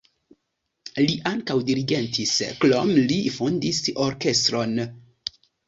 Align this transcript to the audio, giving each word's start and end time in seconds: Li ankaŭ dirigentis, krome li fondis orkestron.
Li 1.03 1.17
ankaŭ 1.31 1.57
dirigentis, 1.67 2.33
krome 2.65 3.05
li 3.13 3.21
fondis 3.37 3.85
orkestron. 4.09 4.77